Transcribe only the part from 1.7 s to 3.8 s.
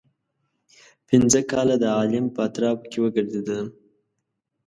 د عالم په اطرافو کې وګرځېدم.